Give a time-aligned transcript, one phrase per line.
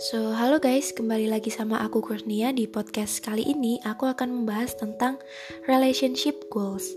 [0.00, 4.72] So, halo guys, kembali lagi sama aku Kurnia di podcast kali ini aku akan membahas
[4.72, 5.20] tentang
[5.68, 6.96] relationship goals.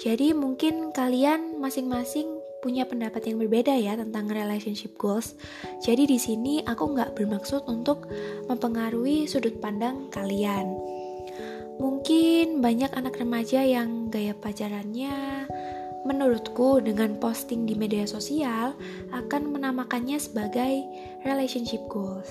[0.00, 5.36] Jadi mungkin kalian masing-masing punya pendapat yang berbeda ya tentang relationship goals.
[5.84, 8.08] Jadi di sini aku nggak bermaksud untuk
[8.48, 10.72] mempengaruhi sudut pandang kalian.
[11.76, 15.44] Mungkin banyak anak remaja yang gaya pacarannya
[16.04, 18.76] menurutku dengan posting di media sosial
[19.10, 20.84] akan menamakannya sebagai
[21.24, 22.28] relationship goals.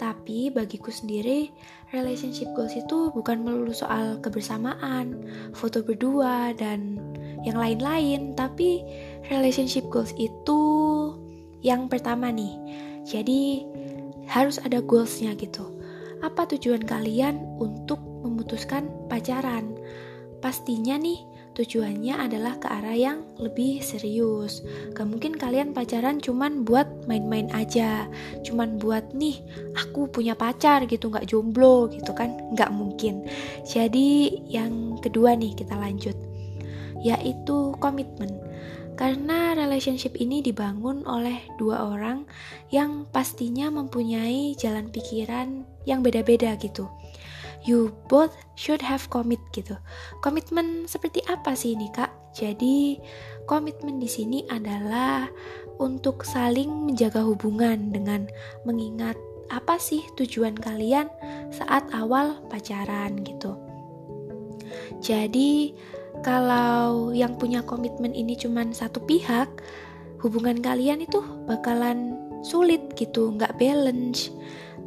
[0.00, 1.52] Tapi bagiku sendiri,
[1.94, 5.14] relationship goals itu bukan melulu soal kebersamaan,
[5.54, 6.98] foto berdua, dan
[7.46, 8.34] yang lain-lain.
[8.34, 8.82] Tapi
[9.30, 10.58] relationship goals itu
[11.62, 12.58] yang pertama nih.
[13.06, 13.62] Jadi
[14.26, 15.68] harus ada goalsnya gitu.
[16.24, 19.74] Apa tujuan kalian untuk memutuskan pacaran?
[20.42, 24.64] Pastinya nih tujuannya adalah ke arah yang lebih serius.
[24.96, 28.08] Gak mungkin kalian pacaran cuman buat main-main aja,
[28.44, 29.44] cuman buat nih
[29.76, 33.28] aku punya pacar gitu, gak jomblo gitu kan, gak mungkin.
[33.68, 36.16] Jadi yang kedua nih kita lanjut,
[37.04, 38.32] yaitu komitmen.
[38.92, 42.28] Karena relationship ini dibangun oleh dua orang
[42.68, 46.86] yang pastinya mempunyai jalan pikiran yang beda-beda gitu
[47.62, 49.78] you both should have commit gitu.
[50.20, 52.10] Komitmen seperti apa sih ini kak?
[52.32, 52.96] Jadi
[53.44, 55.28] komitmen di sini adalah
[55.78, 58.28] untuk saling menjaga hubungan dengan
[58.64, 59.18] mengingat
[59.52, 61.12] apa sih tujuan kalian
[61.52, 63.52] saat awal pacaran gitu.
[65.04, 65.76] Jadi
[66.24, 69.50] kalau yang punya komitmen ini cuma satu pihak,
[70.22, 72.16] hubungan kalian itu bakalan
[72.46, 74.32] sulit gitu, nggak balance.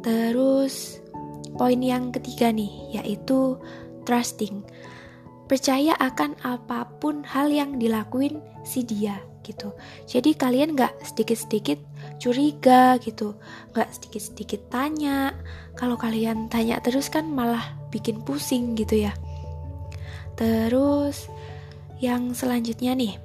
[0.02, 1.04] Terus
[1.56, 3.56] Poin yang ketiga nih, yaitu
[4.04, 4.60] trusting.
[5.48, 9.70] Percaya akan apa pun hal yang dilakuin si dia gitu.
[10.10, 11.78] Jadi kalian gak sedikit-sedikit
[12.18, 13.38] curiga gitu,
[13.72, 15.32] gak sedikit-sedikit tanya.
[15.78, 17.62] Kalau kalian tanya terus kan malah
[17.94, 19.14] bikin pusing gitu ya.
[20.34, 21.30] Terus
[22.02, 23.16] yang selanjutnya nih,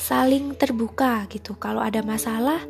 [0.00, 1.54] saling terbuka gitu.
[1.60, 2.64] Kalau ada masalah,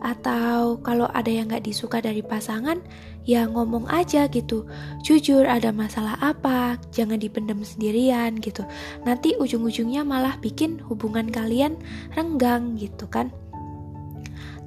[0.00, 2.80] atau kalau ada yang gak disuka dari pasangan
[3.28, 4.64] ya ngomong aja gitu.
[5.04, 6.80] Jujur ada masalah apa?
[6.90, 8.64] Jangan dipendam sendirian gitu.
[9.04, 11.76] Nanti ujung-ujungnya malah bikin hubungan kalian
[12.16, 13.28] renggang gitu kan.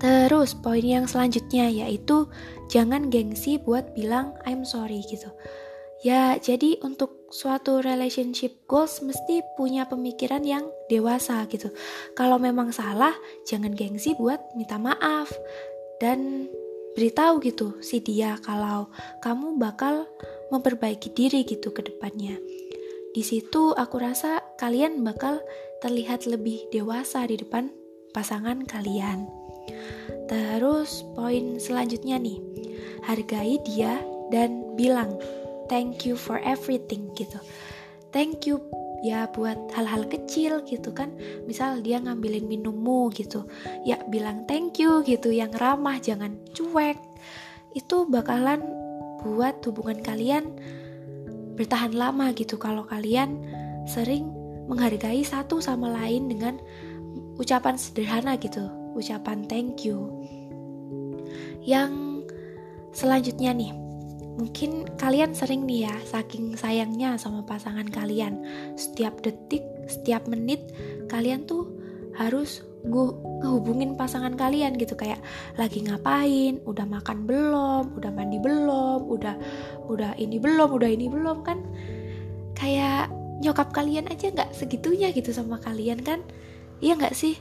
[0.04, 2.28] Terus poin yang selanjutnya yaitu
[2.68, 5.32] jangan gengsi buat bilang I'm sorry gitu.
[6.04, 11.74] Ya, jadi untuk suatu relationship goals mesti punya pemikiran yang dewasa gitu.
[12.14, 13.18] Kalau memang salah,
[13.50, 15.34] jangan gengsi buat minta maaf
[15.98, 16.46] dan
[16.94, 18.86] beritahu gitu si dia kalau
[19.26, 20.06] kamu bakal
[20.54, 22.38] memperbaiki diri gitu ke depannya.
[23.18, 25.42] Di situ aku rasa kalian bakal
[25.82, 27.74] terlihat lebih dewasa di depan
[28.14, 29.26] pasangan kalian.
[30.30, 32.38] Terus poin selanjutnya nih,
[33.10, 33.98] hargai dia
[34.30, 35.18] dan bilang
[35.74, 37.42] thank you for everything gitu.
[38.14, 38.62] Thank you
[39.02, 41.10] ya buat hal-hal kecil gitu kan.
[41.50, 43.50] Misal dia ngambilin minummu gitu.
[43.82, 47.02] Ya bilang thank you gitu yang ramah jangan cuek.
[47.74, 48.62] Itu bakalan
[49.26, 50.54] buat hubungan kalian
[51.58, 52.62] bertahan lama gitu.
[52.62, 53.42] Kalau kalian
[53.90, 54.30] sering
[54.70, 56.62] menghargai satu sama lain dengan
[57.42, 58.70] ucapan sederhana gitu.
[58.94, 60.22] Ucapan thank you.
[61.66, 62.22] Yang
[62.94, 63.83] selanjutnya nih
[64.34, 68.42] Mungkin kalian sering nih ya, saking sayangnya sama pasangan kalian.
[68.74, 70.74] Setiap detik, setiap menit,
[71.06, 71.70] kalian tuh
[72.18, 74.98] harus ngehubungin pasangan kalian gitu.
[74.98, 75.22] Kayak
[75.56, 79.36] lagi ngapain, udah makan belum, udah mandi belum, udah
[79.86, 81.62] udah ini belum, udah ini belum kan?
[82.58, 83.14] Kayak
[83.44, 86.26] nyokap kalian aja nggak segitunya gitu sama kalian kan?
[86.82, 87.38] Iya nggak sih?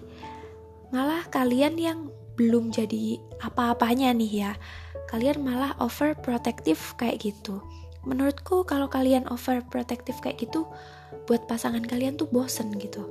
[0.92, 4.52] Malah kalian yang belum jadi apa-apanya nih ya
[5.12, 7.60] kalian malah overprotective kayak gitu.
[8.08, 10.64] Menurutku kalau kalian overprotective kayak gitu,
[11.28, 13.06] buat pasangan kalian tuh bosen gitu.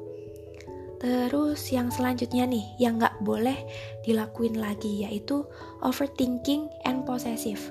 [1.01, 3.57] Terus yang selanjutnya nih, yang nggak boleh
[4.05, 5.41] dilakuin lagi yaitu
[5.81, 7.61] overthinking and possessive.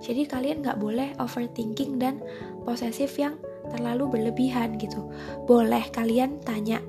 [0.00, 2.22] Jadi kalian nggak boleh overthinking dan
[2.64, 3.36] posesif yang
[3.68, 5.04] terlalu berlebihan gitu.
[5.44, 6.80] Boleh kalian tanya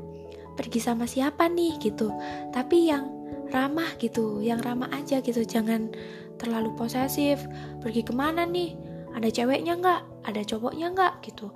[0.56, 2.12] pergi sama siapa nih gitu,
[2.52, 3.19] tapi yang
[3.54, 5.92] ramah gitu, yang ramah aja gitu, jangan
[6.40, 7.44] terlalu posesif.
[7.84, 8.74] Pergi ke mana nih?
[9.14, 10.02] Ada ceweknya nggak?
[10.26, 11.14] Ada cowoknya nggak?
[11.26, 11.52] Gitu.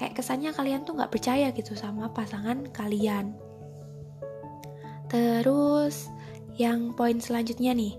[0.00, 3.36] Kayak kesannya kalian tuh nggak percaya gitu sama pasangan kalian.
[5.06, 6.10] Terus
[6.58, 7.94] yang poin selanjutnya nih.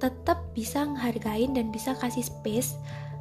[0.00, 2.76] Tetap bisa menghargain dan bisa kasih space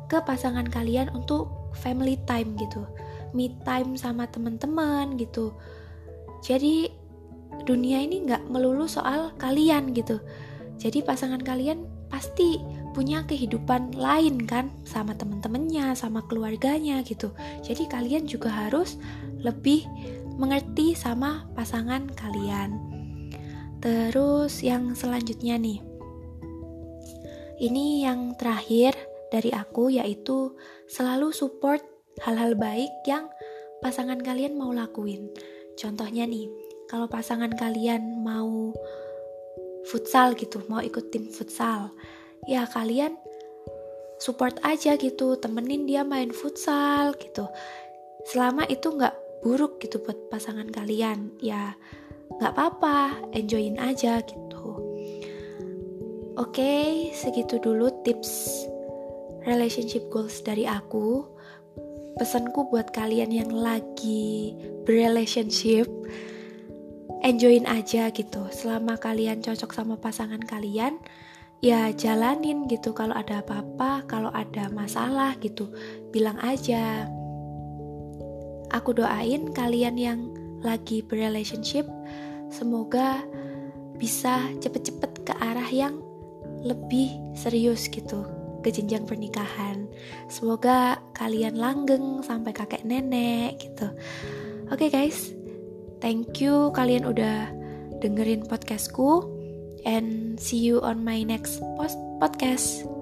[0.07, 2.87] ke pasangan kalian untuk family time gitu.
[3.33, 5.51] Me time sama teman-teman gitu.
[6.43, 7.02] Jadi
[7.63, 10.19] dunia ini nggak melulu soal kalian gitu
[10.81, 12.59] jadi pasangan kalian pasti
[12.93, 17.33] punya kehidupan lain kan sama temen-temennya, sama keluarganya gitu.
[17.65, 19.01] Jadi kalian juga harus
[19.41, 19.81] lebih
[20.37, 22.77] mengerti sama pasangan kalian.
[23.81, 25.81] Terus yang selanjutnya nih.
[27.57, 28.93] Ini yang terakhir
[29.33, 30.53] dari aku yaitu
[30.85, 31.81] selalu support
[32.21, 33.25] hal-hal baik yang
[33.81, 35.33] pasangan kalian mau lakuin.
[35.73, 36.45] Contohnya nih,
[36.91, 38.71] kalau pasangan kalian mau
[39.87, 41.91] futsal gitu, mau ikut tim futsal,
[42.47, 43.15] ya kalian
[44.23, 47.47] support aja gitu temenin dia main futsal gitu.
[48.23, 51.75] Selama itu nggak buruk gitu buat pasangan kalian ya
[52.39, 54.79] nggak apa-apa enjoyin aja gitu.
[56.39, 58.63] Oke segitu dulu tips
[59.43, 61.27] relationship goals dari aku.
[62.13, 64.53] Pesanku buat kalian yang lagi
[64.85, 65.89] berrelationship
[67.23, 68.51] enjoyin aja gitu.
[68.51, 70.99] Selama kalian cocok sama pasangan kalian
[71.63, 72.91] ya jalanin gitu.
[72.91, 75.71] Kalau ada apa-apa kalau ada masalah gitu
[76.11, 77.07] bilang aja.
[78.75, 80.19] Aku doain kalian yang
[80.61, 81.87] lagi berrelationship
[82.51, 83.23] semoga
[83.97, 86.03] bisa cepet-cepet ke arah yang
[86.63, 88.27] lebih serius gitu
[88.63, 89.87] ke jenjang pernikahan.
[90.27, 93.87] Semoga kalian langgeng sampai kakek nenek gitu.
[94.71, 95.42] Oke okay, guys
[96.03, 97.47] thank you kalian udah
[98.03, 99.23] dengerin podcastku
[99.87, 102.92] and see you on my next post podcast.